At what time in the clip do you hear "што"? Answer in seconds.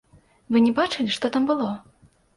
1.19-1.33